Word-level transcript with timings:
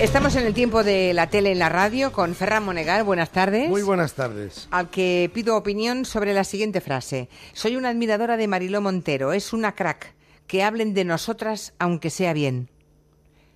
Estamos 0.00 0.34
en 0.36 0.46
el 0.46 0.54
tiempo 0.54 0.82
de 0.82 1.12
la 1.12 1.28
tele 1.28 1.52
en 1.52 1.58
la 1.58 1.68
radio 1.68 2.10
con 2.10 2.34
Ferran 2.34 2.64
Monegal. 2.64 3.04
Buenas 3.04 3.32
tardes. 3.32 3.68
Muy 3.68 3.82
buenas 3.82 4.14
tardes. 4.14 4.66
Al 4.70 4.88
que 4.88 5.30
pido 5.34 5.58
opinión 5.58 6.06
sobre 6.06 6.32
la 6.32 6.44
siguiente 6.44 6.80
frase. 6.80 7.28
Soy 7.52 7.76
una 7.76 7.90
admiradora 7.90 8.38
de 8.38 8.48
Mariló 8.48 8.80
Montero. 8.80 9.34
Es 9.34 9.52
una 9.52 9.74
crack. 9.74 10.14
Que 10.46 10.62
hablen 10.62 10.94
de 10.94 11.04
nosotras 11.04 11.74
aunque 11.78 12.08
sea 12.08 12.32
bien. 12.32 12.70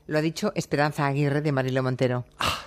Lo 0.06 0.18
ha 0.18 0.20
dicho 0.20 0.52
Esperanza 0.54 1.06
Aguirre 1.06 1.40
de 1.40 1.50
Mariló 1.50 1.82
Montero. 1.82 2.26
Ah, 2.38 2.66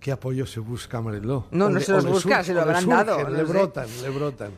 ¿Qué 0.00 0.10
apoyo 0.10 0.46
se 0.46 0.60
busca 0.60 1.02
Mariló? 1.02 1.46
No, 1.50 1.68
no 1.68 1.80
se 1.80 1.92
los 1.92 2.06
busca, 2.06 2.42
se 2.42 2.54
lo 2.54 2.62
habrán 2.62 2.88
dado. 2.88 3.28
Le 3.28 3.42
brotan, 3.44 3.88
le 4.02 4.08
brotan. 4.08 4.52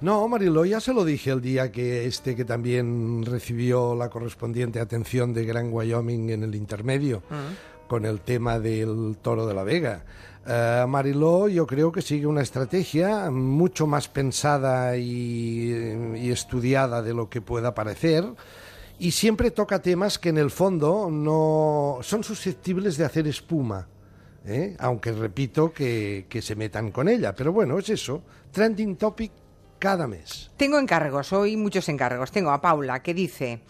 No, 0.00 0.26
Mariló, 0.28 0.64
ya 0.64 0.80
se 0.80 0.94
lo 0.94 1.04
dije 1.04 1.30
el 1.30 1.42
día 1.42 1.70
que 1.70 2.06
este 2.06 2.34
que 2.34 2.46
también 2.46 3.22
recibió 3.24 3.94
la 3.94 4.08
correspondiente 4.08 4.80
atención 4.80 5.34
de 5.34 5.44
Gran 5.44 5.70
Wyoming 5.72 6.30
en 6.30 6.42
el 6.42 6.54
intermedio 6.54 7.22
mm. 7.28 7.86
con 7.86 8.06
el 8.06 8.20
tema 8.20 8.58
del 8.58 9.18
toro 9.20 9.46
de 9.46 9.54
la 9.54 9.62
Vega. 9.62 10.04
Uh, 10.46 10.86
Mariló 10.88 11.48
yo 11.48 11.66
creo 11.66 11.92
que 11.92 12.00
sigue 12.00 12.26
una 12.26 12.40
estrategia 12.40 13.30
mucho 13.30 13.86
más 13.86 14.08
pensada 14.08 14.96
y, 14.96 15.70
y, 16.16 16.30
estudiada 16.30 17.02
de 17.02 17.12
lo 17.12 17.28
que 17.28 17.42
pueda 17.42 17.74
parecer 17.74 18.24
y 18.98 19.10
siempre 19.10 19.50
toca 19.50 19.82
temas 19.82 20.18
que 20.18 20.30
en 20.30 20.38
el 20.38 20.50
fondo 20.50 21.08
no 21.10 21.98
son 22.00 22.24
susceptibles 22.24 22.96
de 22.96 23.04
hacer 23.04 23.26
espuma. 23.26 23.86
¿eh? 24.46 24.76
Aunque 24.78 25.12
repito 25.12 25.72
que, 25.72 26.26
que 26.28 26.42
se 26.42 26.54
metan 26.54 26.90
con 26.90 27.08
ella. 27.08 27.34
Pero 27.34 27.52
bueno, 27.52 27.78
es 27.78 27.88
eso. 27.88 28.22
Trending 28.50 28.96
topic 28.96 29.32
cada 29.80 30.06
mes. 30.06 30.52
Tengo 30.56 30.78
encargos, 30.78 31.32
hoy 31.32 31.56
muchos 31.56 31.88
encargos. 31.88 32.30
Tengo 32.30 32.52
a 32.52 32.60
Paula 32.60 33.02
que 33.02 33.14
dice 33.14 33.60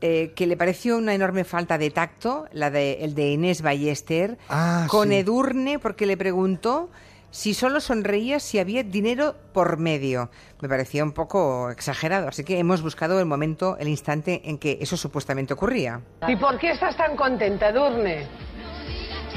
eh, 0.00 0.32
que 0.34 0.46
le 0.46 0.56
pareció 0.56 0.96
una 0.96 1.12
enorme 1.12 1.44
falta 1.44 1.76
de 1.76 1.90
tacto, 1.90 2.46
la 2.52 2.70
de, 2.70 3.04
el 3.04 3.14
de 3.14 3.32
Inés 3.32 3.60
Ballester, 3.60 4.38
ah, 4.48 4.86
con 4.88 5.12
Edurne, 5.12 5.78
porque 5.78 6.06
le 6.06 6.16
preguntó 6.16 6.88
si 7.30 7.52
solo 7.52 7.80
sonreía 7.80 8.40
si 8.40 8.58
había 8.58 8.82
dinero 8.82 9.36
por 9.52 9.76
medio. 9.76 10.30
Me 10.60 10.68
parecía 10.68 11.04
un 11.04 11.12
poco 11.12 11.70
exagerado, 11.70 12.28
así 12.28 12.44
que 12.44 12.58
hemos 12.58 12.80
buscado 12.80 13.20
el 13.20 13.26
momento, 13.26 13.76
el 13.78 13.88
instante 13.88 14.42
en 14.44 14.58
que 14.58 14.78
eso 14.80 14.96
supuestamente 14.96 15.52
ocurría. 15.52 16.00
¿Y 16.26 16.36
por 16.36 16.58
qué 16.58 16.70
estás 16.70 16.96
tan 16.96 17.16
contenta, 17.16 17.68
Edurne? 17.68 18.26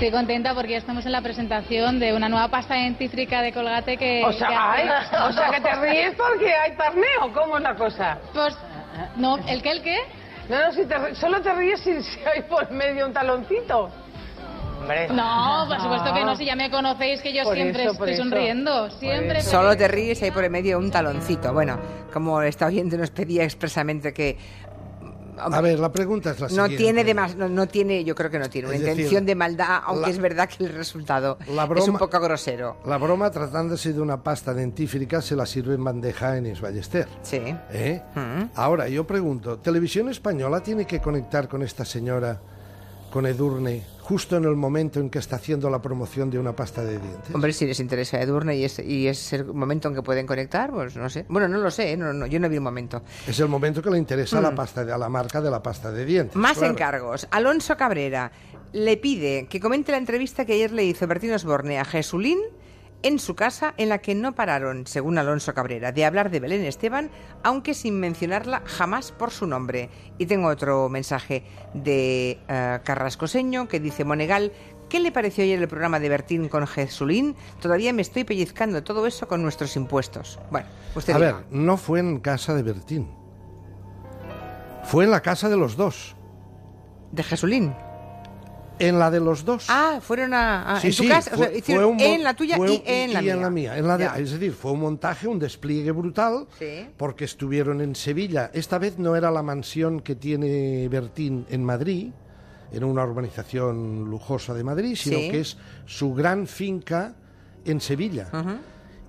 Estoy 0.03 0.19
contenta 0.19 0.53
porque 0.53 0.75
estamos 0.75 1.05
en 1.05 1.13
la 1.13 1.21
presentación 1.21 1.97
de 1.97 2.13
una 2.13 2.27
nueva 2.27 2.49
pasta 2.49 2.73
dentífrica 2.73 3.41
de 3.41 3.53
Colgate 3.53 3.95
que... 3.95 4.21
O 4.25 4.33
sea, 4.33 4.49
que 4.49 4.53
ay, 4.53 4.89
o 5.29 5.31
sea 5.31 5.49
que 5.49 5.61
te 5.61 5.75
ríes 5.75 6.13
porque 6.15 6.53
hay 6.53 6.75
torneo, 6.75 7.33
¿cómo 7.33 7.55
es 7.55 7.63
la 7.63 7.73
cosa? 7.73 8.17
Pues, 8.33 8.53
no, 9.15 9.37
¿el 9.47 9.61
qué, 9.63 9.71
el 9.71 9.81
qué? 9.81 9.95
No, 10.49 10.59
no, 10.59 10.73
si 10.73 10.85
te, 10.85 11.15
solo 11.15 11.41
te 11.41 11.53
ríes 11.53 11.79
si, 11.79 12.03
si 12.03 12.19
hay 12.25 12.41
por 12.41 12.69
medio 12.71 13.07
un 13.07 13.13
taloncito. 13.13 13.89
Hombre. 14.81 15.07
No, 15.07 15.65
por 15.69 15.79
supuesto 15.79 16.13
que 16.13 16.25
no, 16.25 16.35
si 16.35 16.43
ya 16.43 16.57
me 16.57 16.69
conocéis 16.69 17.21
que 17.21 17.33
yo 17.33 17.43
Por 17.43 17.55
siempre 17.55 17.83
eso, 17.83 17.93
estoy 17.93 18.17
sonriendo, 18.17 18.89
siempre. 18.89 19.39
Solo 19.39 19.77
te 19.77 19.87
ríes 19.87 20.21
y 20.21 20.25
hay 20.25 20.31
por 20.31 20.43
el 20.43 20.49
medio 20.49 20.79
un 20.79 20.91
taloncito. 20.91 21.53
Bueno, 21.53 21.79
como 22.11 22.41
esta 22.41 22.65
oyente 22.65 22.97
nos 22.97 23.11
pedía 23.11 23.45
expresamente 23.45 24.13
que... 24.13 24.37
A 25.37 25.61
ver, 25.61 25.79
la 25.79 25.91
pregunta 25.91 26.31
es 26.31 26.39
la 26.39 26.47
No 26.47 26.65
siguiente. 26.65 26.77
tiene, 26.77 27.03
demas- 27.05 27.35
no, 27.35 27.49
no 27.49 27.67
tiene, 27.67 28.03
yo 28.03 28.15
creo 28.15 28.29
que 28.29 28.39
no 28.39 28.49
tiene 28.49 28.67
una 28.69 28.77
decir, 28.77 28.89
intención 28.91 29.25
de 29.25 29.35
maldad, 29.35 29.81
aunque 29.85 30.01
la- 30.07 30.09
es 30.09 30.17
verdad 30.19 30.49
que 30.49 30.63
el 30.65 30.73
resultado 30.73 31.37
la 31.53 31.63
es 31.63 31.69
broma- 31.69 31.91
un 31.93 31.97
poco 31.97 32.19
grosero. 32.19 32.77
La 32.85 32.97
broma, 32.97 33.29
tratándose 33.31 33.93
de 33.93 34.01
una 34.01 34.21
pasta 34.23 34.53
dentífrica, 34.53 35.21
se 35.21 35.35
la 35.35 35.45
sirve 35.45 35.75
en 35.75 35.83
bandeja 35.83 36.37
en 36.37 36.53
Ballester. 36.61 37.07
Sí. 37.21 37.41
¿Eh? 37.71 38.01
Mm. 38.15 38.49
Ahora, 38.55 38.87
yo 38.89 39.05
pregunto, 39.07 39.57
¿Televisión 39.59 40.09
Española 40.09 40.61
tiene 40.61 40.85
que 40.85 40.99
conectar 41.01 41.47
con 41.47 41.61
esta 41.63 41.85
señora, 41.85 42.39
con 43.11 43.25
Edurne, 43.25 43.83
justo 44.03 44.35
en 44.35 44.43
el 44.43 44.55
momento 44.55 44.99
en 44.99 45.09
que 45.09 45.19
está 45.19 45.37
haciendo 45.37 45.69
la 45.69 45.81
promoción 45.81 46.29
de 46.29 46.37
una 46.37 46.53
pasta 46.53 46.83
de 46.83 46.99
dientes? 46.99 47.33
Hombre, 47.33 47.53
si 47.53 47.65
les 47.65 47.79
interesa 47.79 48.19
Edurne 48.21 48.55
y 48.57 48.65
es, 48.65 48.79
y 48.79 49.07
es 49.07 49.31
el 49.31 49.45
momento 49.45 49.87
en 49.87 49.95
que 49.95 50.01
pueden 50.01 50.27
conectar, 50.27 50.71
pues 50.71 50.97
no 50.97 51.09
sé. 51.09 51.25
Bueno, 51.29 51.47
no 51.47 51.57
lo 51.59 51.71
sé, 51.71 51.93
¿eh? 51.93 51.97
no, 51.97 52.11
no, 52.11 52.27
yo 52.27 52.39
no 52.39 52.49
vi 52.49 52.55
el 52.55 52.61
momento. 52.61 53.01
Es 53.25 53.39
el 53.39 53.47
momento 53.47 53.81
que 53.81 53.89
le 53.89 53.97
interesa 53.97 54.39
a 54.39 54.41
la 54.41 54.53
pasta 54.53 54.83
de, 54.83 54.91
a 54.91 54.97
la 54.97 55.07
marca 55.07 55.39
de 55.39 55.49
la 55.49 55.63
pasta 55.63 55.89
de 55.91 56.05
dientes. 56.05 56.35
Mm. 56.35 56.39
Más 56.39 56.57
claro. 56.57 56.73
encargos. 56.73 57.27
Alonso 57.31 57.77
Cabrera 57.77 58.31
le 58.73 58.97
pide 58.97 59.47
que 59.47 59.61
comente 59.61 59.93
la 59.93 59.99
entrevista 59.99 60.45
que 60.45 60.53
ayer 60.53 60.71
le 60.71 60.83
hizo 60.83 61.07
Bertín 61.07 61.31
Osborne 61.31 61.79
a 61.79 61.85
Jesulín 61.85 62.39
en 63.03 63.19
su 63.19 63.35
casa, 63.35 63.73
en 63.77 63.89
la 63.89 63.99
que 63.99 64.15
no 64.15 64.33
pararon, 64.33 64.87
según 64.87 65.17
Alonso 65.17 65.53
Cabrera, 65.53 65.91
de 65.91 66.05
hablar 66.05 66.31
de 66.31 66.39
Belén 66.39 66.63
Esteban, 66.63 67.11
aunque 67.43 67.73
sin 67.73 67.99
mencionarla 67.99 68.63
jamás 68.65 69.11
por 69.11 69.31
su 69.31 69.45
nombre. 69.45 69.89
Y 70.17 70.25
tengo 70.25 70.47
otro 70.47 70.89
mensaje 70.89 71.43
de 71.73 72.39
eh, 72.47 72.79
Carrascoseño 72.83 73.67
que 73.67 73.79
dice 73.79 74.03
Monegal. 74.05 74.51
¿Qué 74.89 74.99
le 74.99 75.11
pareció 75.11 75.43
ayer 75.43 75.61
el 75.61 75.67
programa 75.67 75.99
de 75.99 76.09
Bertín 76.09 76.47
con 76.49 76.65
Jesulín? 76.67 77.35
Todavía 77.61 77.93
me 77.93 78.01
estoy 78.01 78.23
pellizcando 78.23 78.83
todo 78.83 79.05
eso 79.07 79.27
con 79.27 79.41
nuestros 79.41 79.75
impuestos. 79.75 80.39
Bueno, 80.51 80.67
usted 80.95 81.13
A 81.13 81.17
diga. 81.17 81.31
ver, 81.33 81.45
no 81.51 81.77
fue 81.77 81.99
en 81.99 82.19
casa 82.19 82.53
de 82.53 82.63
Bertín. 82.63 83.09
Fue 84.83 85.05
en 85.05 85.11
la 85.11 85.21
casa 85.21 85.49
de 85.49 85.57
los 85.57 85.75
dos. 85.77 86.15
¿De 87.11 87.23
Jesulín? 87.23 87.73
En 88.79 88.97
la 88.99 89.11
de 89.11 89.19
los 89.19 89.45
dos. 89.45 89.65
Ah, 89.69 89.99
fueron 90.01 90.33
a, 90.33 90.75
a- 90.75 90.79
Sí, 90.79 90.87
en 90.87 90.95
tu 90.95 91.03
sí, 91.03 91.09
casa, 91.09 91.31
o 91.35 91.37
sea, 91.37 91.49
fue- 91.63 91.85
un 91.85 91.95
mo- 91.97 92.03
en 92.03 92.23
la 92.23 92.33
tuya 92.33 92.57
y 92.57 92.81
en 92.85 93.13
la 93.41 93.49
mía. 93.49 93.77
En 93.77 93.87
la 93.87 93.97
de- 93.97 94.05
Ya. 94.05 94.17
es 94.17 94.31
decir, 94.31 94.51
fue 94.51 94.71
un 94.71 94.79
montaje, 94.81 95.27
un 95.27 95.37
despliegue 95.39 95.91
brutal, 95.91 96.47
Sí. 96.57 96.87
porque 96.97 97.25
estuvieron 97.25 97.81
en 97.81 97.95
Sevilla. 97.95 98.49
Esta 98.53 98.79
vez 98.79 98.97
no 98.97 99.15
era 99.15 99.29
la 99.31 99.43
mansión 99.43 99.99
que 100.01 100.15
tiene 100.15 100.87
Bertín 100.89 101.45
en 101.49 101.63
Madrid, 101.63 102.11
en 102.71 102.83
una 102.83 103.03
urbanización 103.05 104.09
lujosa 104.09 104.53
de 104.55 104.63
Madrid, 104.63 104.95
sino 104.95 105.17
que 105.19 105.41
es 105.41 105.57
su 105.85 106.13
gran 106.15 106.47
finca 106.47 107.13
en 107.65 107.79
Sevilla. 107.79 108.27
Ujú. 108.33 108.57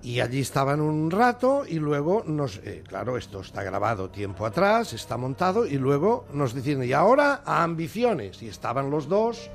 Y 0.01 0.19
allí 0.19 0.39
estaban 0.39 0.81
un 0.81 1.09
rato 1.09 1.63
y 1.67 1.79
luego 1.79 2.23
nos... 2.25 2.57
eh, 2.57 2.83
claro, 2.87 3.17
esto 3.17 3.39
está 3.39 3.63
grabado 3.63 4.09
tiempo 4.11 4.45
atrás, 4.45 4.93
está 4.93 5.17
montado 5.17 5.65
y 5.65 5.77
luego 5.77 6.25
nos 6.31 6.53
decían, 6.53 6.83
y 6.83 6.93
ahora 6.93 7.41
a 7.43 7.63
ambiciones. 7.63 8.43
Y 8.43 8.47
estaban 8.47 8.91
los 8.91 9.09
dos 9.09 9.49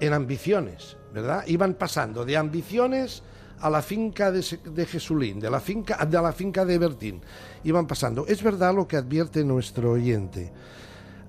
en 0.00 0.12
ambiciones, 0.12 0.96
¿verdad? 1.12 1.44
Iban 1.46 1.74
pasando 1.74 2.24
de 2.24 2.36
ambiciones 2.36 3.22
a 3.60 3.70
la 3.70 3.80
finca 3.80 4.30
de, 4.30 4.44
de 4.64 4.84
Jesulín, 4.84 5.40
de 5.40 5.48
la 5.48 5.60
finca, 5.60 6.04
de 6.04 6.20
la 6.20 6.32
finca 6.32 6.66
de 6.66 6.76
Bertín. 6.76 7.22
Iban 7.62 7.86
pasando. 7.86 8.26
Es 8.26 8.42
verdad 8.42 8.74
lo 8.74 8.86
que 8.86 8.98
advierte 8.98 9.42
nuestro 9.42 9.92
oyente. 9.92 10.52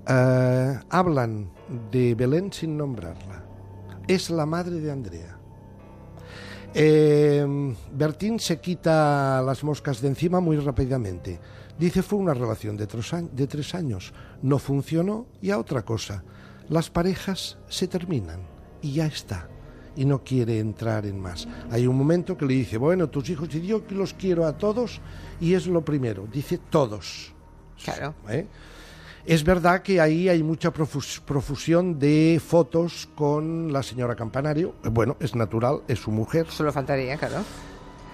Eh, 0.06 0.80
hablan 0.90 1.50
de 1.90 2.14
Belén 2.14 2.52
sin 2.52 2.76
nombrarla. 2.76 3.42
Es 4.06 4.28
la 4.28 4.44
madre 4.44 4.80
de 4.80 4.92
Andrea. 4.92 5.35
Eh, 6.74 7.74
Bertín 7.92 8.38
se 8.38 8.60
quita 8.60 9.42
las 9.42 9.64
moscas 9.64 10.00
de 10.00 10.08
encima 10.08 10.40
muy 10.40 10.58
rápidamente. 10.58 11.38
Dice 11.78 12.02
fue 12.02 12.18
una 12.18 12.34
relación 12.34 12.76
de 12.76 12.86
tres, 12.86 13.12
años, 13.12 13.30
de 13.34 13.46
tres 13.46 13.74
años. 13.74 14.12
No 14.42 14.58
funcionó 14.58 15.26
y 15.42 15.50
a 15.50 15.58
otra 15.58 15.82
cosa. 15.82 16.24
Las 16.68 16.90
parejas 16.90 17.58
se 17.68 17.86
terminan 17.86 18.40
y 18.82 18.94
ya 18.94 19.06
está. 19.06 19.48
Y 19.94 20.04
no 20.04 20.22
quiere 20.22 20.58
entrar 20.58 21.06
en 21.06 21.18
más. 21.18 21.48
Hay 21.70 21.86
un 21.86 21.96
momento 21.96 22.36
que 22.36 22.44
le 22.44 22.54
dice, 22.54 22.76
bueno, 22.76 23.08
tus 23.08 23.30
hijos 23.30 23.54
y 23.54 23.66
yo 23.66 23.82
los 23.90 24.12
quiero 24.12 24.46
a 24.46 24.58
todos 24.58 25.00
y 25.40 25.54
es 25.54 25.66
lo 25.66 25.84
primero. 25.84 26.26
Dice 26.30 26.58
todos. 26.58 27.32
Claro. 27.82 28.14
¿eh? 28.28 28.46
Es 29.26 29.42
verdad 29.42 29.82
que 29.82 30.00
ahí 30.00 30.28
hay 30.28 30.42
mucha 30.44 30.72
profus- 30.72 31.20
profusión 31.20 31.98
de 31.98 32.40
fotos 32.44 33.08
con 33.16 33.72
la 33.72 33.82
señora 33.82 34.14
Campanario. 34.14 34.74
Bueno, 34.84 35.16
es 35.18 35.34
natural, 35.34 35.80
es 35.88 35.98
su 35.98 36.12
mujer. 36.12 36.46
Solo 36.48 36.72
faltaría, 36.72 37.16
claro. 37.16 37.42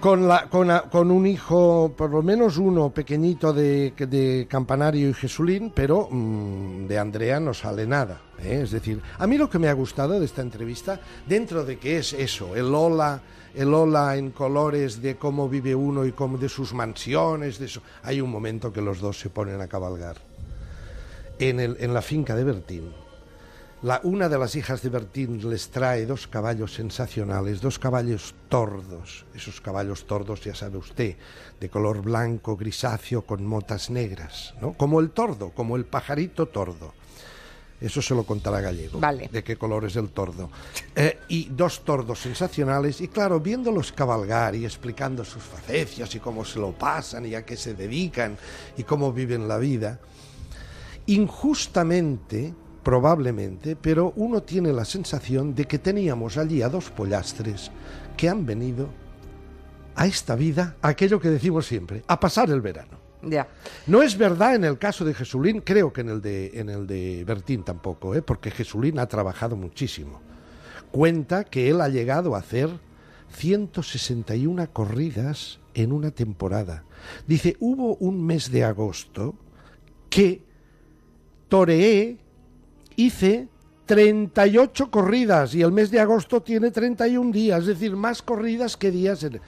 Con, 0.00 0.26
la, 0.26 0.48
con, 0.48 0.70
a- 0.70 0.82
con 0.88 1.10
un 1.10 1.26
hijo, 1.26 1.92
por 1.96 2.10
lo 2.10 2.22
menos 2.22 2.56
uno 2.56 2.90
pequeñito 2.90 3.52
de, 3.52 3.92
de 3.96 4.46
Campanario 4.48 5.10
y 5.10 5.14
Jesulín, 5.14 5.70
pero 5.74 6.08
mm, 6.10 6.86
de 6.86 6.98
Andrea 6.98 7.38
no 7.38 7.52
sale 7.52 7.86
nada. 7.86 8.22
¿eh? 8.38 8.60
Es 8.64 8.70
decir, 8.70 9.00
a 9.18 9.26
mí 9.26 9.36
lo 9.36 9.50
que 9.50 9.58
me 9.58 9.68
ha 9.68 9.74
gustado 9.74 10.18
de 10.18 10.24
esta 10.24 10.40
entrevista, 10.40 10.98
dentro 11.28 11.62
de 11.62 11.78
que 11.78 11.98
es 11.98 12.14
eso, 12.14 12.56
el 12.56 12.74
hola, 12.74 13.20
el 13.54 13.72
hola 13.74 14.16
en 14.16 14.30
colores 14.30 15.02
de 15.02 15.16
cómo 15.16 15.46
vive 15.46 15.74
uno 15.74 16.06
y 16.06 16.12
cómo 16.12 16.38
de 16.38 16.48
sus 16.48 16.72
mansiones, 16.72 17.58
de 17.58 17.66
eso, 17.66 17.82
hay 18.02 18.22
un 18.22 18.30
momento 18.30 18.72
que 18.72 18.80
los 18.80 18.98
dos 18.98 19.20
se 19.20 19.28
ponen 19.28 19.60
a 19.60 19.68
cabalgar 19.68 20.16
en, 21.38 21.60
el, 21.60 21.76
en 21.80 21.94
la 21.94 22.02
finca 22.02 22.34
de 22.34 22.44
Bertín. 22.44 22.92
La, 23.82 24.00
una 24.04 24.28
de 24.28 24.38
las 24.38 24.54
hijas 24.54 24.80
de 24.82 24.90
Bertín 24.90 25.50
les 25.50 25.70
trae 25.70 26.06
dos 26.06 26.28
caballos 26.28 26.72
sensacionales, 26.72 27.60
dos 27.60 27.80
caballos 27.80 28.32
tordos. 28.48 29.26
Esos 29.34 29.60
caballos 29.60 30.06
tordos, 30.06 30.44
ya 30.44 30.54
sabe 30.54 30.78
usted, 30.78 31.16
de 31.58 31.68
color 31.68 32.00
blanco, 32.00 32.56
grisáceo, 32.56 33.22
con 33.22 33.44
motas 33.44 33.90
negras, 33.90 34.54
¿no? 34.60 34.74
Como 34.74 35.00
el 35.00 35.10
tordo, 35.10 35.50
como 35.50 35.76
el 35.76 35.84
pajarito 35.84 36.46
tordo. 36.46 36.94
Eso 37.82 38.00
se 38.00 38.14
lo 38.14 38.22
contará 38.22 38.60
Gallego. 38.60 39.00
Vale. 39.00 39.28
De 39.32 39.42
qué 39.42 39.56
color 39.56 39.84
es 39.86 39.96
el 39.96 40.10
tordo. 40.10 40.48
Eh, 40.94 41.18
y 41.26 41.48
dos 41.48 41.84
tordos 41.84 42.20
sensacionales. 42.20 43.00
Y 43.00 43.08
claro, 43.08 43.40
viéndolos 43.40 43.90
cabalgar 43.90 44.54
y 44.54 44.64
explicando 44.64 45.24
sus 45.24 45.42
facecias 45.42 46.14
y 46.14 46.20
cómo 46.20 46.44
se 46.44 46.60
lo 46.60 46.70
pasan 46.70 47.26
y 47.26 47.34
a 47.34 47.44
qué 47.44 47.56
se 47.56 47.74
dedican 47.74 48.38
y 48.76 48.84
cómo 48.84 49.12
viven 49.12 49.48
la 49.48 49.58
vida, 49.58 49.98
injustamente 51.06 52.54
probablemente, 52.82 53.76
pero 53.76 54.12
uno 54.16 54.42
tiene 54.42 54.72
la 54.72 54.84
sensación 54.84 55.54
de 55.54 55.66
que 55.66 55.78
teníamos 55.78 56.36
allí 56.36 56.62
a 56.62 56.68
dos 56.68 56.90
pollastres 56.90 57.70
que 58.16 58.28
han 58.28 58.44
venido 58.44 58.88
a 59.94 60.06
esta 60.06 60.34
vida, 60.34 60.76
aquello 60.82 61.20
que 61.20 61.28
decimos 61.28 61.66
siempre, 61.66 62.02
a 62.06 62.18
pasar 62.18 62.50
el 62.50 62.60
verano. 62.60 62.98
Ya. 63.22 63.46
No 63.86 64.02
es 64.02 64.18
verdad 64.18 64.56
en 64.56 64.64
el 64.64 64.78
caso 64.78 65.04
de 65.04 65.14
Jesulín, 65.14 65.60
creo 65.60 65.92
que 65.92 66.00
en 66.00 66.08
el 66.08 66.20
de, 66.20 66.50
en 66.54 66.68
el 66.68 66.86
de 66.86 67.24
Bertín 67.24 67.62
tampoco, 67.62 68.14
¿eh? 68.14 68.22
porque 68.22 68.50
Jesulín 68.50 68.98
ha 68.98 69.06
trabajado 69.06 69.54
muchísimo. 69.54 70.20
Cuenta 70.90 71.44
que 71.44 71.70
él 71.70 71.80
ha 71.80 71.88
llegado 71.88 72.34
a 72.34 72.40
hacer 72.40 72.68
161 73.30 74.72
corridas 74.72 75.60
en 75.74 75.92
una 75.92 76.10
temporada. 76.10 76.84
Dice, 77.26 77.56
hubo 77.60 77.94
un 77.96 78.26
mes 78.26 78.50
de 78.50 78.64
agosto 78.64 79.36
que 80.10 80.42
toreé, 81.52 82.16
hice 82.96 83.46
38 83.84 84.90
corridas 84.90 85.54
y 85.54 85.60
el 85.60 85.70
mes 85.70 85.90
de 85.90 86.00
agosto 86.00 86.40
tiene 86.40 86.70
31 86.70 87.30
días, 87.30 87.60
es 87.60 87.66
decir, 87.66 87.94
más 87.94 88.22
corridas 88.22 88.78
que 88.78 88.90
días. 88.90 89.22
En... 89.22 89.38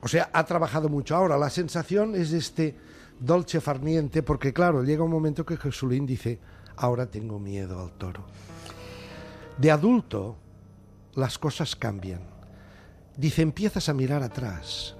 O 0.00 0.08
sea, 0.08 0.30
ha 0.32 0.42
trabajado 0.46 0.88
mucho. 0.88 1.14
Ahora, 1.14 1.36
la 1.36 1.50
sensación 1.50 2.14
es 2.14 2.32
este 2.32 2.74
dolce 3.20 3.60
farniente, 3.60 4.22
porque 4.22 4.54
claro, 4.54 4.84
llega 4.84 5.04
un 5.04 5.10
momento 5.10 5.44
que 5.44 5.58
Jesulín 5.58 6.06
dice, 6.06 6.38
ahora 6.76 7.04
tengo 7.04 7.38
miedo 7.38 7.78
al 7.78 7.92
toro. 7.92 8.24
De 9.58 9.70
adulto, 9.70 10.38
las 11.12 11.38
cosas 11.38 11.76
cambian. 11.76 12.22
Dice, 13.18 13.42
empiezas 13.42 13.90
a 13.90 13.92
mirar 13.92 14.22
atrás 14.22 14.96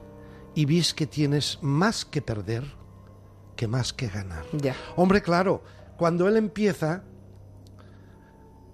y 0.54 0.66
ves 0.66 0.92
que 0.92 1.06
tienes 1.06 1.58
más 1.62 2.04
que 2.04 2.20
perder 2.20 2.64
que 3.56 3.66
más 3.66 3.94
que 3.94 4.08
ganar. 4.08 4.44
Hombre, 4.96 5.22
claro, 5.22 5.62
cuando 5.96 6.28
él 6.28 6.36
empieza, 6.36 7.02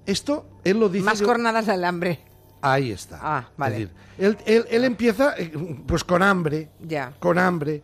esto, 0.07 0.47
él 0.65 0.81
lo 0.81 0.89
dice... 0.89 1.05
Más 1.05 1.23
jornadas 1.23 1.69
al 1.69 1.85
hambre. 1.85 2.21
Ahí 2.63 2.91
está. 2.91 3.19
Ah, 3.23 3.51
vale. 3.57 3.75
Es 3.77 3.81
decir, 3.81 3.95
él, 4.19 4.39
él- 4.47 4.67
él 4.71 4.85
empieza 4.85 5.35
eh, 5.39 5.53
pues 5.87 6.05
con 6.05 6.23
hambre, 6.23 6.71
Ya. 6.81 7.15
con 7.19 7.39
hambre, 7.39 7.83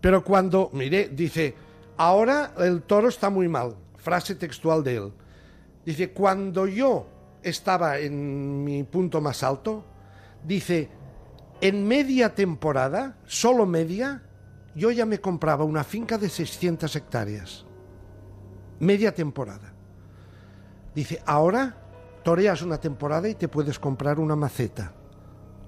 pero 0.00 0.24
cuando, 0.24 0.70
mire, 0.72 1.08
dice, 1.10 1.54
ahora 1.96 2.52
el 2.58 2.82
toro 2.82 3.08
está 3.08 3.30
muy 3.30 3.48
mal, 3.48 3.76
frase 3.96 4.34
textual 4.34 4.82
de 4.82 4.96
él. 4.96 5.12
Dice, 5.84 6.10
cuando 6.10 6.66
yo 6.66 7.06
estaba 7.42 7.98
en 7.98 8.64
mi 8.64 8.82
punto 8.82 9.20
más 9.20 9.42
alto, 9.44 9.84
dice, 10.44 10.88
en 11.60 11.86
media 11.86 12.34
temporada, 12.34 13.16
solo 13.26 13.64
media, 13.66 14.22
yo 14.74 14.90
ya 14.90 15.06
me 15.06 15.20
compraba 15.20 15.64
una 15.64 15.84
finca 15.84 16.18
de 16.18 16.28
600 16.28 16.96
hectáreas. 16.96 17.64
Media 18.80 19.14
temporada. 19.14 19.72
Dice, 20.94 21.20
ahora 21.26 21.76
toreas 22.24 22.62
una 22.62 22.78
temporada 22.78 23.28
y 23.28 23.34
te 23.34 23.48
puedes 23.48 23.78
comprar 23.78 24.18
una 24.18 24.34
maceta. 24.36 24.92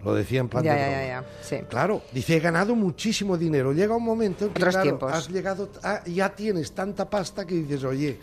Lo 0.04 0.14
decía 0.14 0.40
en 0.40 0.48
plan 0.48 0.62
Ya, 0.64 0.74
de 0.74 0.78
ya, 0.80 0.86
broma. 0.86 1.00
ya, 1.02 1.06
ya. 1.08 1.24
Sí. 1.42 1.56
Claro, 1.68 2.02
dice, 2.12 2.36
he 2.36 2.40
ganado 2.40 2.74
muchísimo 2.76 3.36
dinero. 3.36 3.72
Llega 3.72 3.96
un 3.96 4.04
momento 4.04 4.46
en 4.46 4.52
que 4.52 4.60
Otros 4.62 4.74
claro, 4.74 4.82
tiempos. 4.84 5.12
has 5.12 5.28
llegado, 5.28 5.68
a- 5.82 6.04
ya 6.04 6.34
tienes 6.34 6.72
tanta 6.72 7.08
pasta 7.10 7.44
que 7.46 7.54
dices, 7.56 7.82
oye, 7.84 8.18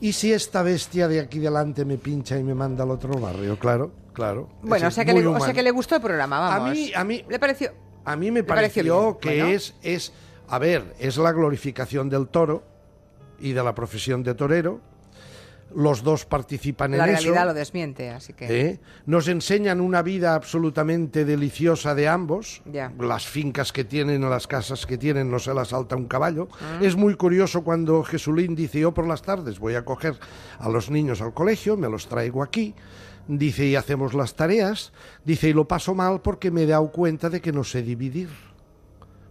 ¿y 0.00 0.12
si 0.12 0.32
esta 0.32 0.62
bestia 0.62 1.06
de 1.06 1.20
aquí 1.20 1.38
delante 1.38 1.84
me 1.84 1.98
pincha 1.98 2.38
y 2.38 2.42
me 2.42 2.54
manda 2.54 2.84
al 2.84 2.90
otro 2.90 3.18
barrio? 3.20 3.58
Claro, 3.58 3.92
claro. 4.14 4.48
Bueno, 4.62 4.88
o 4.88 4.90
sea, 4.90 5.04
que 5.04 5.12
le, 5.12 5.26
o 5.26 5.40
sea 5.40 5.52
que 5.52 5.62
le 5.62 5.70
gustó 5.70 5.96
el 5.96 6.02
programa, 6.02 6.40
vamos. 6.40 6.68
A 6.70 6.72
mí- 6.72 6.92
a 6.94 7.04
mí- 7.04 7.24
Le 7.28 7.38
pareció... 7.38 7.72
A 8.06 8.16
mí 8.16 8.30
me 8.30 8.40
¿Le 8.40 8.44
pareció 8.44 9.18
que 9.18 9.28
Bueno. 9.40 9.46
es, 9.54 9.74
es, 9.82 10.12
a 10.48 10.58
ver, 10.58 10.94
es 10.98 11.16
la 11.16 11.32
glorificación 11.32 12.10
del 12.10 12.28
toro 12.28 12.62
y 13.44 13.52
de 13.52 13.62
la 13.62 13.74
profesión 13.74 14.22
de 14.22 14.34
torero. 14.34 14.80
Los 15.74 16.02
dos 16.02 16.24
participan 16.24 16.92
La 16.92 16.98
en 16.98 17.10
realidad 17.12 17.36
eso. 17.36 17.44
lo 17.46 17.54
desmiente, 17.54 18.10
así 18.10 18.32
que... 18.32 18.46
¿eh? 18.46 18.80
Nos 19.06 19.28
enseñan 19.28 19.80
una 19.80 20.02
vida 20.02 20.34
absolutamente 20.34 21.24
deliciosa 21.24 21.94
de 21.94 22.08
ambos. 22.08 22.62
Ya. 22.64 22.92
Las 22.98 23.26
fincas 23.26 23.72
que 23.72 23.84
tienen, 23.84 24.22
las 24.28 24.46
casas 24.46 24.86
que 24.86 24.96
tienen, 24.96 25.30
no 25.30 25.38
se 25.38 25.52
las 25.52 25.68
salta 25.68 25.96
un 25.96 26.06
caballo. 26.06 26.48
Ah. 26.60 26.78
Es 26.80 26.96
muy 26.96 27.16
curioso 27.16 27.64
cuando 27.64 28.02
Jesulín 28.02 28.54
dice, 28.54 28.80
yo 28.80 28.94
por 28.94 29.06
las 29.06 29.22
tardes 29.22 29.58
voy 29.58 29.74
a 29.74 29.84
coger 29.84 30.18
a 30.58 30.68
los 30.68 30.90
niños 30.90 31.20
al 31.20 31.34
colegio, 31.34 31.76
me 31.76 31.88
los 31.88 32.06
traigo 32.06 32.42
aquí. 32.42 32.74
Dice, 33.26 33.66
y 33.66 33.74
hacemos 33.76 34.14
las 34.14 34.34
tareas. 34.34 34.92
Dice, 35.24 35.48
y 35.48 35.52
lo 35.52 35.66
paso 35.66 35.94
mal 35.94 36.20
porque 36.22 36.50
me 36.50 36.62
he 36.62 36.66
dado 36.66 36.90
cuenta 36.92 37.28
de 37.30 37.40
que 37.40 37.52
no 37.52 37.64
sé 37.64 37.82
dividir. 37.82 38.28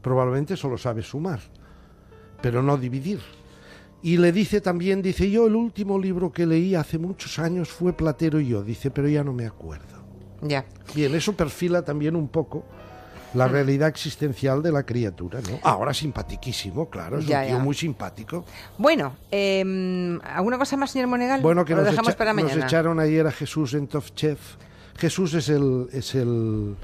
Probablemente 0.02 0.58
solo 0.58 0.78
sabe 0.78 1.02
sumar, 1.04 1.40
pero 2.42 2.62
no 2.62 2.78
dividir. 2.78 3.22
Y 4.04 4.18
le 4.18 4.32
dice 4.34 4.60
también, 4.62 5.02
dice, 5.02 5.32
yo 5.32 5.48
el 5.48 5.56
último 5.56 5.98
libro 5.98 6.32
que 6.32 6.46
leí 6.46 6.76
hace 6.76 6.98
muchos 6.98 7.40
años 7.40 7.70
fue 7.70 7.94
Platero 7.94 8.40
y 8.40 8.50
yo, 8.50 8.62
dice, 8.64 8.92
pero 8.92 9.08
ya 9.08 9.24
no 9.24 9.32
me 9.34 9.46
acuerdo. 9.48 10.04
Ya. 10.42 10.66
Bien, 10.94 11.16
eso 11.16 11.34
perfila 11.34 11.84
también 11.84 12.16
un 12.18 12.28
poco 12.28 12.66
la 13.34 13.48
realidad 13.48 13.88
existencial 13.88 14.62
de 14.62 14.72
la 14.74 14.84
criatura, 14.86 15.40
¿no? 15.50 15.58
Ahora 15.64 15.94
simpatiquísimo, 15.94 16.90
claro, 16.90 17.18
es 17.20 17.26
Ya, 17.26 17.40
un 17.42 17.48
tío 17.48 17.58
ya. 17.58 17.64
muy 17.64 17.74
simpático. 17.76 18.46
Bueno, 18.78 19.16
eh, 19.32 20.20
¿alguna 20.24 20.58
cosa 20.58 20.76
más, 20.78 20.92
señor 20.92 21.08
Monegal? 21.08 21.42
Bueno, 21.42 21.64
que 21.66 21.74
¿O 21.74 21.78
lo 21.78 21.82
nos, 21.84 21.92
dejamos 21.92 22.10
echa- 22.12 22.18
para 22.18 22.34
nos 22.34 22.44
mañana? 22.44 22.66
echaron 22.66 23.00
ayer 23.00 23.26
a 23.26 23.32
Jesús 23.32 23.74
en 23.74 23.88
Top 23.88 24.04
Chef. 24.14 24.40
Jesús 24.98 25.34
es 25.34 25.48
el, 25.50 25.88
es 25.94 26.14
el 26.14 26.76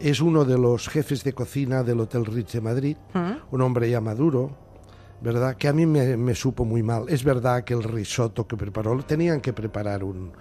es 0.00 0.20
uno 0.20 0.44
de 0.44 0.56
los 0.58 0.88
jefes 0.88 1.22
de 1.24 1.32
cocina 1.32 1.82
del 1.82 2.00
Hotel 2.00 2.24
Ritz 2.24 2.52
de 2.52 2.60
Madrid, 2.60 2.96
un 3.50 3.60
hombre 3.60 3.90
ya 3.90 4.00
maduro, 4.00 4.56
¿verdad? 5.22 5.56
Que 5.56 5.68
a 5.68 5.72
mí 5.72 5.86
me, 5.86 6.16
me 6.16 6.34
supo 6.34 6.64
muy 6.64 6.82
mal. 6.82 7.04
Es 7.08 7.24
verdad 7.24 7.64
que 7.64 7.74
el 7.74 7.82
risotto 7.82 8.46
que 8.46 8.56
preparó, 8.56 8.96
tenían 9.04 9.40
que 9.40 9.52
preparar 9.52 10.04
un, 10.04 10.32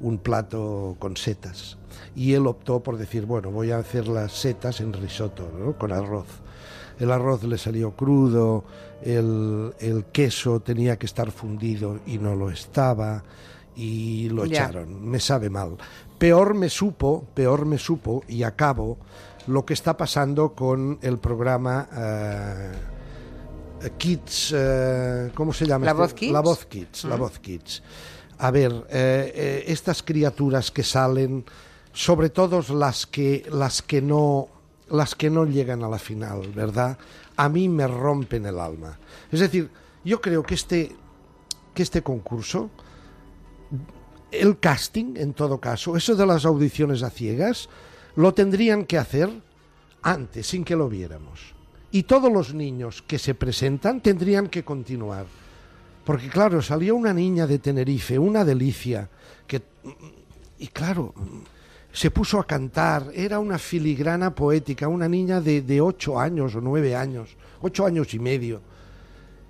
un 0.00 0.18
plato 0.18 0.96
con 0.98 1.16
setas. 1.16 1.78
Y 2.14 2.32
él 2.32 2.46
optó 2.46 2.82
por 2.82 2.96
decir, 2.96 3.26
bueno, 3.26 3.50
voy 3.50 3.70
a 3.70 3.78
hacer 3.78 4.08
las 4.08 4.32
setas 4.32 4.80
en 4.80 4.92
risotto, 4.92 5.50
¿no? 5.58 5.76
Con 5.76 5.92
arroz. 5.92 6.26
El 6.98 7.10
arroz 7.12 7.44
le 7.44 7.56
salió 7.56 7.92
crudo, 7.92 8.64
el, 9.02 9.72
el 9.78 10.04
queso 10.06 10.60
tenía 10.60 10.98
que 10.98 11.06
estar 11.06 11.30
fundido 11.30 12.00
y 12.06 12.18
no 12.18 12.34
lo 12.34 12.50
estaba, 12.50 13.22
y 13.74 14.28
lo 14.28 14.44
echaron. 14.44 15.08
Me 15.08 15.20
sabe 15.20 15.48
mal. 15.48 15.76
Peor 16.18 16.54
me 16.54 16.68
supo, 16.68 17.24
peor 17.32 17.64
me 17.64 17.78
supo, 17.78 18.22
y 18.28 18.42
acabo, 18.42 18.98
lo 19.46 19.64
que 19.64 19.72
está 19.72 19.96
pasando 19.96 20.54
con 20.54 20.98
el 21.00 21.18
programa 21.18 21.88
eh, 21.96 22.72
Kids, 23.96 24.52
eh, 24.54 25.30
¿cómo 25.34 25.52
se 25.52 25.66
llama? 25.66 25.86
¿La 25.86 25.92
este? 25.92 26.02
Voz 26.02 26.14
Kids? 26.14 26.32
La 26.32 26.40
Voz 26.40 26.66
Kids, 26.66 27.04
la 27.04 27.16
Voz 27.16 27.38
Kids. 27.38 27.82
A 28.38 28.50
ver, 28.50 28.72
eh, 28.90 29.32
eh, 29.34 29.64
estas 29.68 30.02
criaturas 30.02 30.70
que 30.70 30.82
salen, 30.82 31.44
sobre 31.92 32.30
todo 32.30 32.62
las 32.74 33.06
que, 33.06 33.46
las 33.50 33.82
que 33.82 34.02
no, 34.02 34.48
las 34.90 35.14
que 35.14 35.30
no 35.30 35.44
llegan 35.44 35.82
a 35.82 35.88
la 35.88 35.98
final, 35.98 36.48
¿verdad? 36.54 36.98
A 37.36 37.48
mí 37.48 37.68
me 37.68 37.86
rompen 37.86 38.46
el 38.46 38.58
alma. 38.58 38.98
Es 39.30 39.40
decir, 39.40 39.70
yo 40.04 40.20
creo 40.20 40.42
que 40.42 40.54
este, 40.54 40.94
que 41.74 41.82
este 41.82 42.02
concurso, 42.02 42.70
el 44.30 44.58
casting, 44.58 45.16
en 45.16 45.32
todo 45.32 45.58
caso, 45.58 45.96
eso 45.96 46.14
de 46.14 46.26
las 46.26 46.44
audiciones 46.44 47.02
a 47.02 47.10
ciegas, 47.10 47.68
lo 48.16 48.34
tendrían 48.34 48.84
que 48.84 48.98
hacer 48.98 49.30
antes, 50.02 50.46
sin 50.46 50.64
que 50.64 50.76
lo 50.76 50.88
viéramos. 50.88 51.59
Y 51.92 52.04
todos 52.04 52.32
los 52.32 52.54
niños 52.54 53.02
que 53.06 53.18
se 53.18 53.34
presentan 53.34 54.00
tendrían 54.00 54.48
que 54.48 54.64
continuar. 54.64 55.26
Porque 56.04 56.28
claro, 56.28 56.62
salió 56.62 56.96
una 56.96 57.12
niña 57.12 57.46
de 57.46 57.58
Tenerife, 57.58 58.18
una 58.18 58.44
delicia, 58.44 59.08
que... 59.46 59.62
Y 60.58 60.68
claro, 60.68 61.14
se 61.92 62.10
puso 62.10 62.38
a 62.38 62.46
cantar, 62.46 63.10
era 63.14 63.38
una 63.38 63.58
filigrana 63.58 64.34
poética, 64.34 64.88
una 64.88 65.08
niña 65.08 65.40
de, 65.40 65.62
de 65.62 65.80
ocho 65.80 66.18
años 66.18 66.54
o 66.54 66.60
nueve 66.60 66.94
años, 66.94 67.36
ocho 67.60 67.86
años 67.86 68.12
y 68.14 68.18
medio. 68.18 68.60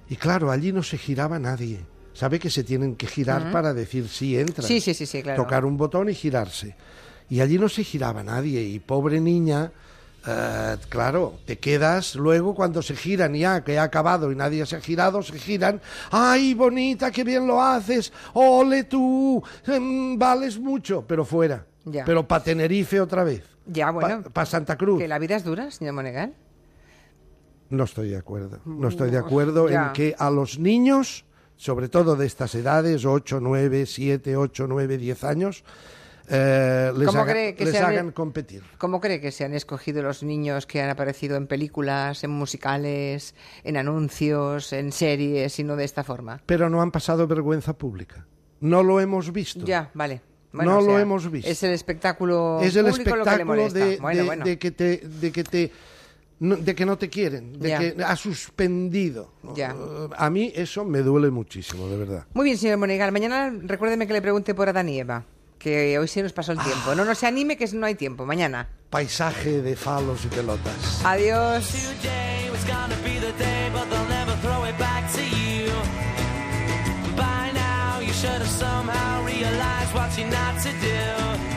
Y 0.09 0.17
claro, 0.17 0.51
allí 0.51 0.73
no 0.73 0.83
se 0.83 0.99
giraba 0.99 1.39
nadie. 1.39 1.81
Sabe 2.13 2.39
que 2.39 2.51
se 2.51 2.65
tienen 2.65 2.97
que 2.97 3.07
girar 3.07 3.53
para 3.53 3.73
decir 3.73 4.09
sí 4.09 4.37
entra. 4.37 4.67
Sí, 4.67 4.81
sí, 4.81 4.95
sí, 4.95 5.07
sí, 5.07 5.23
claro. 5.23 5.43
Tocar 5.43 5.65
un 5.65 5.77
botón 5.77 6.09
y 6.09 6.15
girarse. 6.15 6.75
Y 7.29 7.41
allí 7.41 7.59
no 7.59 7.69
se 7.69 7.85
giraba 7.85 8.23
nadie. 8.23 8.63
Y 8.63 8.81
pobre 8.81 9.21
niña, 9.21 9.73
eh, 10.27 10.77
claro, 10.89 11.35
te 11.47 11.59
quedas 11.59 12.15
luego 12.15 12.55
cuando 12.55 12.83
se 12.83 12.95
giran 12.95 13.35
ya, 13.35 13.65
que 13.65 13.79
ha 13.79 13.85
acabado 13.85 14.31
y 14.31 14.37
nadie 14.37 14.67
se 14.67 14.77
ha 14.77 14.81
girado, 14.81 15.23
se 15.23 15.39
giran. 15.39 15.81
¡Ay, 16.11 16.55
bonita, 16.55 17.11
qué 17.11 17.25
bien 17.25 17.47
lo 17.47 17.63
haces! 17.63 18.13
¡Ole 18.35 18.85
tú! 18.85 19.43
Em, 19.67 20.19
vales 20.19 20.59
mucho, 20.59 21.05
pero 21.07 21.25
fuera. 21.25 21.65
Ya. 21.85 22.05
Pero 22.05 22.27
para 22.29 22.45
Tenerife 22.45 23.01
otra 23.01 23.25
vez. 23.25 23.45
Ya, 23.67 23.91
bueno. 23.91 24.23
Para 24.33 24.47
Santa 24.47 24.77
Cruz. 24.77 24.99
¿Que 24.99 25.09
la 25.09 25.19
vida 25.19 25.37
es 25.37 25.45
dura, 25.45 25.71
señor 25.71 25.95
Monegal? 25.95 26.35
No 27.71 27.85
estoy 27.85 28.11
de 28.11 28.17
acuerdo. 28.17 28.61
No 28.65 28.89
estoy 28.89 29.11
de 29.11 29.19
acuerdo 29.19 29.69
ya. 29.69 29.87
en 29.87 29.93
que 29.93 30.15
a 30.19 30.29
los 30.31 30.59
niños, 30.59 31.25
sobre 31.57 31.89
todo 31.89 32.17
de 32.17 32.27
estas 32.27 32.55
edades, 32.55 33.05
8, 33.05 33.39
9, 33.41 33.87
7, 33.87 34.37
8, 34.37 34.67
9, 34.69 34.99
10 34.99 35.25
años, 35.25 35.65
eh, 36.31 36.93
les, 36.97 37.07
¿Cómo 37.09 37.21
haga- 37.23 37.33
cree 37.33 37.55
que 37.55 37.65
les 37.65 37.75
hagan 37.81 38.13
competir. 38.13 38.63
¿Cómo 38.79 39.01
cree 39.01 39.21
que 39.21 39.33
se 39.33 39.45
han 39.45 39.53
escogido 39.55 40.03
los 40.03 40.23
niños 40.23 40.65
que 40.67 40.81
han 40.81 40.89
aparecido 40.91 41.37
en 41.37 41.47
películas, 41.47 42.23
en 42.25 42.31
musicales, 42.31 43.35
en 43.65 43.77
anuncios, 43.77 44.73
en 44.73 44.93
series 44.93 45.59
y 45.59 45.65
no 45.65 45.77
de 45.77 45.85
esta 45.85 46.05
forma? 46.05 46.41
Pero 46.47 46.71
no 46.71 46.81
han 46.83 46.91
pasado 46.91 47.27
vergüenza 47.27 47.73
pública. 47.77 48.27
no 48.61 48.83
lo 48.83 49.01
hemos 49.01 49.33
visto. 49.33 49.65
Ya, 49.65 49.91
vale. 49.95 50.21
Bueno, 50.53 50.73
no 50.73 50.79
o 50.79 50.83
lo 50.83 50.91
sea, 50.93 51.01
hemos 51.01 51.31
visto. 51.31 51.49
Es 51.49 51.63
el 51.63 51.73
espectáculo 51.73 52.59
es 52.61 52.75
el 52.77 52.85
lo 52.85 52.93
que 52.93 53.03
espectáculo 53.03 53.45
molesta. 53.47 53.79
de, 53.79 53.97
Bueno, 53.99 54.21
de- 54.21 54.27
bueno. 54.27 54.45
de 54.45 54.59
que 54.59 54.71
te 54.73 54.97
de 54.99 55.31
que 55.33 55.45
te 55.45 55.73
no, 56.41 56.57
de 56.57 56.75
que 56.75 56.85
no 56.87 56.99
te 56.99 57.09
quieren, 57.09 57.59
de 57.59 57.69
Ya. 57.69 57.79
que 57.79 57.97
ha 58.03 58.17
suspendido. 58.17 59.33
Ya. 59.55 59.75
A 60.17 60.31
mí 60.31 60.53
eso 60.55 60.85
me 60.85 61.01
duele 61.01 61.31
muchísimo, 61.31 61.87
de 61.89 61.97
verdad. 61.99 62.27
Muy 62.35 62.45
bien, 62.47 62.59
señor 62.59 62.79
Monegal. 62.79 63.13
Mañana 63.13 63.53
recuérdeme 63.63 64.07
que 64.07 64.13
le 64.13 64.23
pregunte 64.23 64.55
por 64.55 64.69
Adán 64.69 64.89
y 64.89 64.99
Eva, 64.99 65.25
que 65.61 65.99
hoy 65.99 66.09
se 66.09 66.23
nos 66.23 66.33
pasó 66.33 66.53
el 66.53 66.59
tiempo. 66.59 66.91
Ah. 66.91 66.95
No, 66.97 67.05
no 67.05 67.15
se 67.15 67.27
anime 67.29 67.57
que 67.57 67.69
no 67.69 67.87
hay 67.87 67.95
tiempo. 67.95 68.27
Mañana. 68.27 68.67
Paisaje 68.89 69.63
de 69.63 69.77
falos 69.77 70.25
y 70.25 70.29
pelotas. 70.29 71.05
Adiós. 71.05 71.65
should 78.21 78.43
have 78.43 78.49
somehow 78.49 79.25
realized 79.25 79.95
what 79.95 80.11
not 80.29 80.61
to 80.61 80.71
do. 80.83 81.50